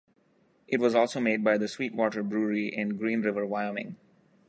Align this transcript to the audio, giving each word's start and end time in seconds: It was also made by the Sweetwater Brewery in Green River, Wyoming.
It 0.67 0.79
was 0.79 0.95
also 0.95 1.19
made 1.19 1.43
by 1.43 1.59
the 1.59 1.67
Sweetwater 1.67 2.23
Brewery 2.23 2.75
in 2.75 2.97
Green 2.97 3.21
River, 3.21 3.45
Wyoming. 3.45 3.97